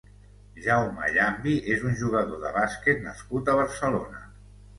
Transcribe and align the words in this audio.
Jaume 0.61 1.09
Llambi 1.17 1.53
és 1.73 1.83
un 1.89 1.93
jugador 1.99 2.41
de 2.47 2.55
bàsquet 2.57 3.05
nascut 3.05 3.53
a 3.53 3.57
Barcelona. 3.61 4.25